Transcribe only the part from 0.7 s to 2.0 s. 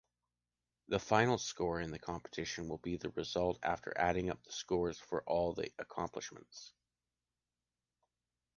The final score of the